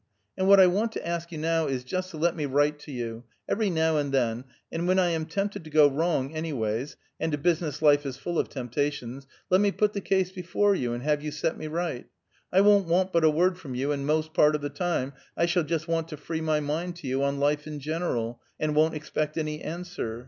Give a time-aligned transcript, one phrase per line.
[0.35, 2.91] And what I want to ask you now, is just to let me write to
[2.91, 7.31] you, every now and then, and when I am tempted to go wrong, anyways and
[7.35, 11.03] a business life is full of temptations let me put the case before you, and
[11.03, 12.07] have you set me right.
[12.51, 15.45] I won't want but a word from you, and most part of the time, I
[15.45, 18.95] shall just want to free my mind to you on life in general, and won't
[18.95, 20.19] expect any answer.